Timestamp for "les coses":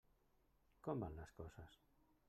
1.21-1.81